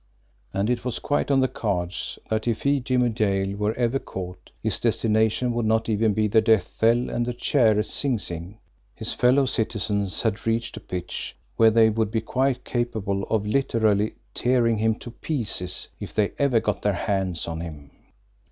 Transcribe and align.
And 0.51 0.67
it 0.71 0.83
was 0.83 0.97
quite 0.97 1.29
on 1.29 1.41
the 1.41 1.47
cards 1.47 2.17
that 2.27 2.47
if 2.47 2.63
he, 2.63 2.79
Jimmie 2.79 3.09
Dale, 3.09 3.55
were 3.55 3.75
ever 3.75 3.99
caught 3.99 4.49
his 4.63 4.79
destination 4.79 5.53
would 5.53 5.67
not 5.67 5.89
even 5.89 6.15
be 6.15 6.27
the 6.27 6.41
death 6.41 6.63
cell 6.63 7.11
and 7.11 7.23
the 7.23 7.35
chair 7.35 7.77
at 7.77 7.85
Sing 7.85 8.17
Sing 8.17 8.57
his 8.95 9.13
fellow 9.13 9.45
citizens 9.45 10.23
had 10.23 10.47
reached 10.47 10.75
a 10.75 10.79
pitch 10.79 11.37
where 11.55 11.69
they 11.69 11.91
would 11.91 12.09
be 12.09 12.19
quite 12.19 12.65
capable 12.65 13.25
of 13.25 13.45
literally 13.45 14.15
tearing 14.33 14.79
him 14.79 14.95
to 14.95 15.11
pieces 15.11 15.87
if 15.99 16.15
they 16.15 16.31
ever 16.39 16.59
got 16.59 16.81
their 16.81 16.93
hands 16.93 17.47
on 17.47 17.59
him! 17.61 17.91